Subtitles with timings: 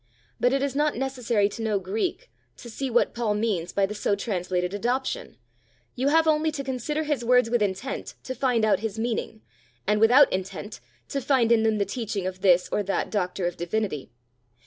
[0.39, 3.93] But it is not necessary to know Greek to see what Paul means by the
[3.93, 5.37] so translated adoption.
[5.93, 9.43] You have only to consider his words with intent to find out his meaning,
[9.85, 10.79] and without intent
[11.09, 14.09] to find in them the teaching of this or that doctor of divinity.